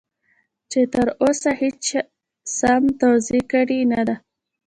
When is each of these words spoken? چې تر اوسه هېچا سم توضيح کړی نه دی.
چې 0.71 0.79
تر 0.93 1.07
اوسه 1.23 1.49
هېچا 1.61 1.99
سم 2.57 2.83
توضيح 3.01 3.43
کړی 3.51 3.79
نه 3.91 4.01
دی. 4.07 4.15